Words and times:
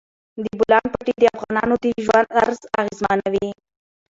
د 0.43 0.45
بولان 0.59 0.85
پټي 0.93 1.13
د 1.21 1.25
افغانانو 1.35 1.75
د 1.83 1.85
ژوند 2.05 2.27
طرز 2.35 2.59
اغېزمنوي. 2.79 3.49